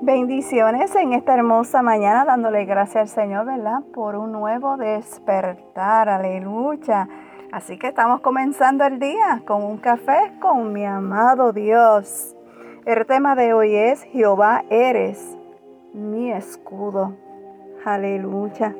Bendiciones 0.00 0.94
en 0.94 1.12
esta 1.12 1.34
hermosa 1.34 1.82
mañana, 1.82 2.24
dándole 2.24 2.64
gracias 2.66 2.96
al 2.96 3.08
Señor, 3.08 3.46
¿verdad? 3.46 3.80
Por 3.92 4.14
un 4.14 4.30
nuevo 4.30 4.76
despertar, 4.76 6.08
aleluya. 6.08 7.08
Así 7.50 7.76
que 7.78 7.88
estamos 7.88 8.20
comenzando 8.20 8.84
el 8.84 9.00
día 9.00 9.42
con 9.44 9.64
un 9.64 9.78
café 9.78 10.34
con 10.40 10.72
mi 10.72 10.86
amado 10.86 11.52
Dios. 11.52 12.36
El 12.86 13.06
tema 13.06 13.34
de 13.34 13.52
hoy 13.52 13.74
es 13.74 14.04
Jehová 14.04 14.62
eres 14.70 15.36
mi 15.92 16.30
escudo. 16.30 17.16
Aleluya. 17.84 18.76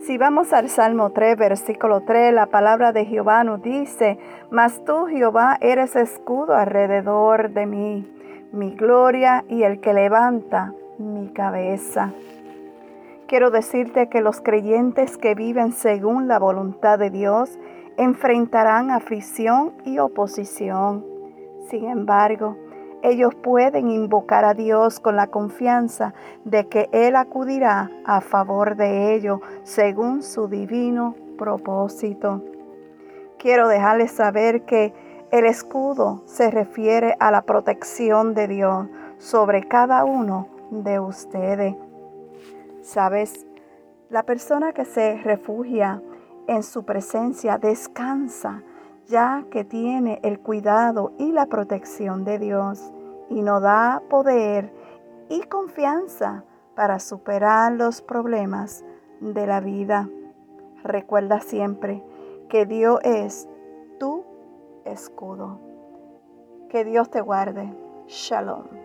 Si 0.00 0.18
vamos 0.18 0.52
al 0.52 0.68
Salmo 0.70 1.10
3, 1.10 1.36
versículo 1.38 2.00
3, 2.00 2.34
la 2.34 2.46
palabra 2.46 2.90
de 2.90 3.04
Jehová 3.04 3.44
nos 3.44 3.62
dice, 3.62 4.18
mas 4.50 4.84
tú 4.84 5.06
Jehová 5.06 5.56
eres 5.60 5.94
escudo 5.94 6.56
alrededor 6.56 7.50
de 7.50 7.66
mí 7.66 8.18
mi 8.52 8.70
gloria 8.74 9.44
y 9.48 9.62
el 9.62 9.80
que 9.80 9.92
levanta 9.92 10.72
mi 10.98 11.28
cabeza. 11.32 12.12
Quiero 13.26 13.50
decirte 13.50 14.08
que 14.08 14.22
los 14.22 14.40
creyentes 14.40 15.18
que 15.18 15.34
viven 15.34 15.72
según 15.72 16.28
la 16.28 16.38
voluntad 16.38 16.98
de 16.98 17.10
Dios 17.10 17.58
enfrentarán 17.98 18.90
aflicción 18.90 19.72
y 19.84 19.98
oposición. 19.98 21.04
Sin 21.68 21.84
embargo, 21.84 22.56
ellos 23.02 23.34
pueden 23.34 23.90
invocar 23.90 24.44
a 24.44 24.54
Dios 24.54 24.98
con 24.98 25.14
la 25.14 25.26
confianza 25.26 26.14
de 26.44 26.68
que 26.68 26.88
Él 26.92 27.16
acudirá 27.16 27.90
a 28.04 28.20
favor 28.20 28.76
de 28.76 29.14
ellos 29.14 29.40
según 29.62 30.22
su 30.22 30.48
divino 30.48 31.14
propósito. 31.36 32.42
Quiero 33.38 33.68
dejarles 33.68 34.10
saber 34.10 34.62
que 34.62 34.92
el 35.30 35.44
escudo 35.44 36.22
se 36.24 36.50
refiere 36.50 37.16
a 37.20 37.30
la 37.30 37.42
protección 37.42 38.34
de 38.34 38.48
Dios 38.48 38.86
sobre 39.18 39.68
cada 39.68 40.04
uno 40.04 40.48
de 40.70 41.00
ustedes. 41.00 41.74
Sabes, 42.82 43.46
la 44.08 44.22
persona 44.22 44.72
que 44.72 44.86
se 44.86 45.18
refugia 45.22 46.02
en 46.46 46.62
su 46.62 46.84
presencia 46.84 47.58
descansa 47.58 48.62
ya 49.06 49.44
que 49.50 49.64
tiene 49.64 50.20
el 50.22 50.38
cuidado 50.38 51.12
y 51.18 51.32
la 51.32 51.46
protección 51.46 52.24
de 52.24 52.38
Dios 52.38 52.92
y 53.28 53.42
nos 53.42 53.62
da 53.62 54.02
poder 54.08 54.72
y 55.28 55.40
confianza 55.42 56.44
para 56.74 57.00
superar 57.00 57.72
los 57.72 58.00
problemas 58.00 58.84
de 59.20 59.46
la 59.46 59.60
vida. 59.60 60.08
Recuerda 60.84 61.40
siempre 61.40 62.02
que 62.48 62.64
Dios 62.64 63.00
es 63.02 63.48
escudo. 64.92 65.60
Que 66.68 66.84
Dios 66.84 67.10
te 67.10 67.20
guarde. 67.20 67.72
Shalom. 68.06 68.77